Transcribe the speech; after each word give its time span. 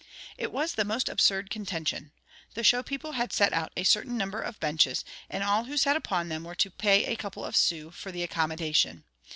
It 0.35 0.51
was 0.51 0.73
the 0.73 0.83
most 0.83 1.09
absurd 1.09 1.51
contention. 1.51 2.11
The 2.55 2.63
show 2.63 2.81
people 2.81 3.11
had 3.11 3.31
set 3.31 3.53
out 3.53 3.71
a 3.77 3.83
certain 3.83 4.17
number 4.17 4.41
of 4.41 4.59
benches; 4.59 5.05
and 5.29 5.43
all 5.43 5.65
who 5.65 5.77
sat 5.77 5.95
upon 5.95 6.27
them 6.27 6.43
were 6.43 6.55
to 6.55 6.71
pay 6.71 7.05
a 7.05 7.15
couple 7.15 7.45
of 7.45 7.55
sous 7.55 7.93
for 7.93 8.11
the 8.11 8.23
accommodation. 8.23 9.03